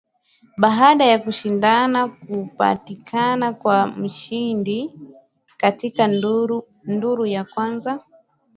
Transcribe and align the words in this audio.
baada 0.57 1.19
kushindana 1.23 2.07
kupatikana 2.07 3.53
kwa 3.53 3.87
mshindi 3.87 4.93
katika 5.57 6.07
duru 6.87 7.25
ya 7.25 7.43
kwanza 7.43 8.03